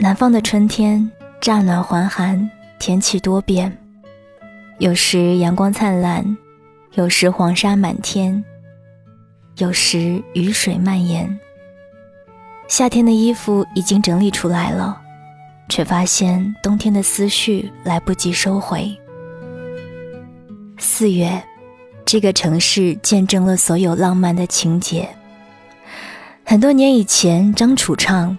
[0.00, 1.10] 南方的春天，
[1.40, 2.48] 乍暖还寒，
[2.78, 3.76] 天气多变，
[4.78, 6.24] 有时阳光灿烂，
[6.94, 8.44] 有时黄沙满天，
[9.56, 11.36] 有时雨水蔓延。
[12.68, 15.00] 夏天的衣服已经整理出来了，
[15.68, 18.96] 却发现冬天的思绪来不及收回。
[20.78, 21.42] 四月，
[22.04, 25.08] 这个城市见证了所有浪漫的情节。
[26.44, 28.38] 很多年以前，张楚唱。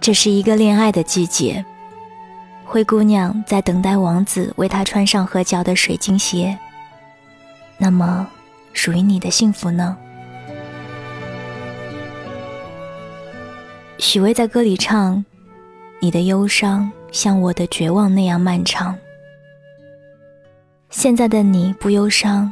[0.00, 1.64] 这是一个恋爱的季节，
[2.64, 6.56] 灰姑娘在等待王子为她穿上合脚的水晶鞋。
[7.76, 8.26] 那么，
[8.72, 9.96] 属于你的幸福呢？
[13.98, 15.24] 许巍在歌里唱
[16.00, 18.96] ：“你的忧伤像我的绝望那样漫长。”
[20.88, 22.50] 现在的你不忧伤，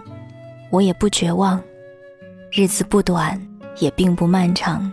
[0.70, 1.62] 我也不绝望，
[2.52, 3.40] 日子不短，
[3.78, 4.92] 也并不漫长。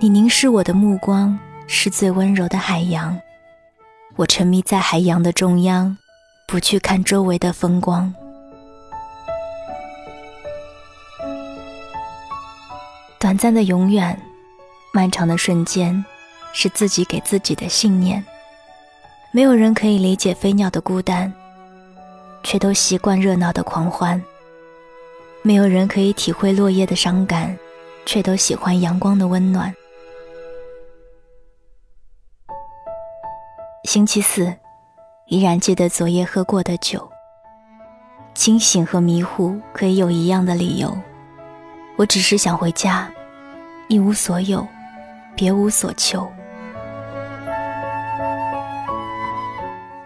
[0.00, 1.38] 你凝视我的目光
[1.74, 3.18] 是最温柔的海洋，
[4.16, 5.96] 我沉迷在海洋的中央，
[6.46, 8.14] 不去看周围的风光。
[13.18, 14.16] 短暂的永远，
[14.92, 16.04] 漫长的瞬间，
[16.52, 18.22] 是自己给自己的信念。
[19.32, 21.32] 没有人可以理解飞鸟的孤单，
[22.42, 24.20] 却都习惯热闹的狂欢；
[25.40, 27.58] 没有人可以体会落叶的伤感，
[28.04, 29.74] 却都喜欢阳光的温暖。
[33.84, 34.54] 星期四，
[35.26, 37.10] 依然记得昨夜喝过的酒。
[38.32, 40.96] 清醒和迷糊可以有一样的理由，
[41.96, 43.10] 我只是想回家，
[43.88, 44.64] 一无所有，
[45.34, 46.30] 别无所求。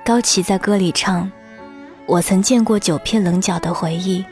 [0.03, 1.31] 高旗在歌里唱
[2.09, 4.25] ：“我曾见过九片棱角的回忆。”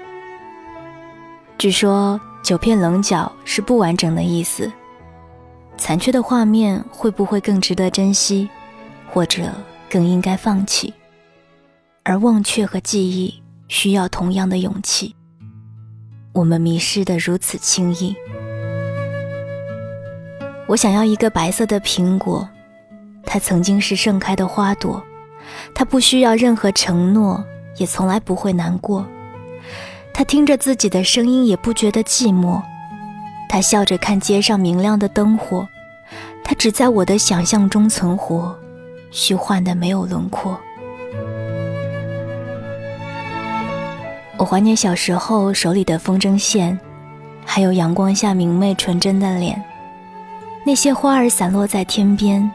[1.59, 4.73] 据说九片棱角是不完整的意思，
[5.77, 8.49] 残缺的画面会不会更值得珍惜？
[9.15, 9.45] 或者
[9.89, 10.93] 更应该放弃，
[12.03, 15.15] 而忘却和记忆需要同样的勇气。
[16.33, 18.13] 我们迷失的如此轻易。
[20.67, 22.49] 我想要一个白色的苹果，
[23.25, 25.01] 它曾经是盛开的花朵，
[25.73, 27.45] 它不需要任何承诺，
[27.77, 29.07] 也从来不会难过。
[30.13, 32.61] 它听着自己的声音也不觉得寂寞，
[33.49, 35.69] 它笑着看街上明亮的灯火，
[36.43, 38.59] 它只在我的想象中存活。
[39.15, 40.61] 虚幻的没有轮廓。
[44.37, 46.79] 我怀念小时候手里的风筝线，
[47.47, 49.63] 还有阳光下明媚纯真的脸。
[50.67, 52.51] 那些花儿散落在天边，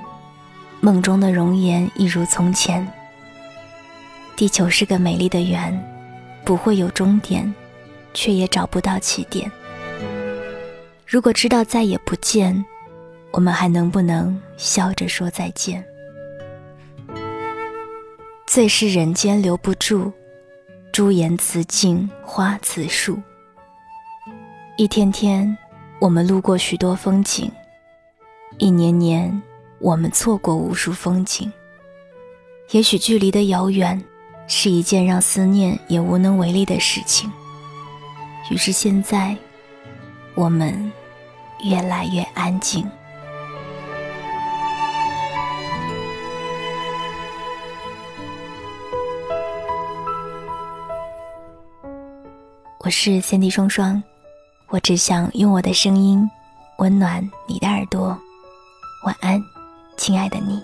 [0.82, 2.86] 梦中的容颜一如从前。
[4.36, 5.74] 地球是个美丽的圆，
[6.44, 7.54] 不会有终点，
[8.14, 9.50] 却也找不到起点。
[11.08, 12.66] 如果知道再也不见，
[13.32, 15.82] 我们还能不能笑着说再见？
[18.50, 20.12] 最是人间留不住，
[20.92, 23.22] 朱颜辞镜花辞树。
[24.76, 25.56] 一天天，
[26.02, 27.48] 我们路过许多风景；
[28.58, 29.40] 一年年，
[29.78, 31.54] 我们错过无数风景。
[32.72, 34.04] 也许距离的遥远，
[34.48, 37.32] 是一件让思念也无能为力的事情。
[38.50, 39.38] 于是现在，
[40.34, 40.92] 我们
[41.64, 42.84] 越来越安静。
[52.82, 54.02] 我是三弟双双，
[54.70, 56.26] 我只想用我的声音
[56.78, 58.18] 温暖你的耳朵。
[59.04, 59.44] 晚安，
[59.98, 60.64] 亲爱的你。